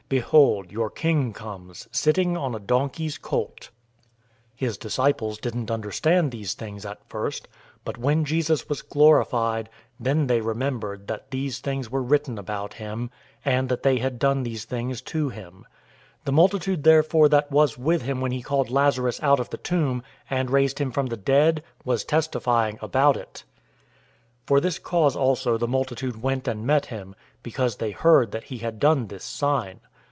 [0.09, 3.69] Behold, your King comes, sitting on a donkey's colt."{Zechariah
[4.59, 7.47] 9:9} 012:016 His disciples didn't understand these things at first,
[7.85, 13.09] but when Jesus was glorified, then they remembered that these things were written about him,
[13.45, 15.65] and that they had done these things to him.
[16.23, 19.55] 012:017 The multitude therefore that was with him when he called Lazarus out of the
[19.57, 23.45] tomb, and raised him from the dead, was testifying about it.
[24.41, 28.43] 012:018 For this cause also the multitude went and met him, because they heard that
[28.43, 29.79] he had done this sign.